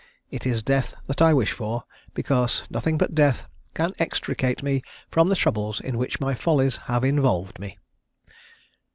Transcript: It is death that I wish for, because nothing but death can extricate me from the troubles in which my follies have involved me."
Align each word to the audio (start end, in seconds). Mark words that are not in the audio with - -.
It 0.31 0.47
is 0.47 0.63
death 0.63 0.95
that 1.05 1.21
I 1.21 1.31
wish 1.31 1.51
for, 1.51 1.83
because 2.15 2.63
nothing 2.71 2.97
but 2.97 3.13
death 3.13 3.45
can 3.75 3.93
extricate 3.99 4.63
me 4.63 4.81
from 5.11 5.29
the 5.29 5.35
troubles 5.35 5.79
in 5.79 5.95
which 5.95 6.19
my 6.19 6.33
follies 6.33 6.77
have 6.87 7.03
involved 7.03 7.59
me." 7.59 7.77